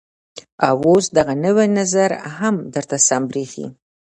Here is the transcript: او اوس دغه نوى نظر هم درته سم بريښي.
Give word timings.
او 0.67 0.77
اوس 0.89 1.05
دغه 1.17 1.33
نوى 1.45 1.65
نظر 1.79 2.11
هم 2.37 2.55
درته 2.73 2.97
سم 3.07 3.21
بريښي. 3.29 3.65